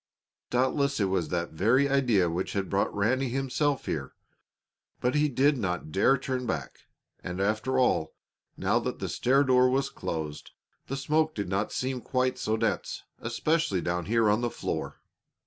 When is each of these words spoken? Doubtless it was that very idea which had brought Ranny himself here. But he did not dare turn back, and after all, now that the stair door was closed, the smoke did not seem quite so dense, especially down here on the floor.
Doubtless 0.49 0.99
it 0.99 1.09
was 1.09 1.29
that 1.29 1.51
very 1.51 1.87
idea 1.87 2.27
which 2.27 2.53
had 2.53 2.71
brought 2.71 2.91
Ranny 2.91 3.29
himself 3.29 3.85
here. 3.85 4.15
But 4.99 5.13
he 5.13 5.29
did 5.29 5.59
not 5.59 5.91
dare 5.91 6.17
turn 6.17 6.47
back, 6.47 6.87
and 7.23 7.39
after 7.39 7.77
all, 7.77 8.15
now 8.57 8.79
that 8.79 8.97
the 8.97 9.07
stair 9.07 9.43
door 9.43 9.69
was 9.69 9.91
closed, 9.91 10.53
the 10.87 10.97
smoke 10.97 11.35
did 11.35 11.49
not 11.49 11.71
seem 11.71 12.01
quite 12.01 12.39
so 12.39 12.57
dense, 12.57 13.03
especially 13.19 13.79
down 13.79 14.05
here 14.05 14.27
on 14.27 14.41
the 14.41 14.49
floor. 14.49 14.99